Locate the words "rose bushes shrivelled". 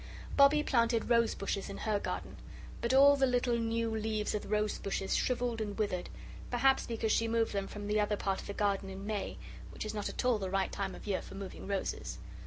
4.47-5.61